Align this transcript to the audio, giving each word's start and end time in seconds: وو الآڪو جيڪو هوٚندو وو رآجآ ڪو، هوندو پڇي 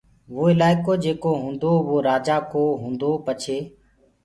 وو 0.33 0.43
الآڪو 0.53 0.93
جيڪو 1.03 1.31
هوٚندو 1.41 1.71
وو 1.87 1.95
رآجآ 2.07 2.37
ڪو، 2.51 2.63
هوندو 2.81 3.11
پڇي 3.25 3.57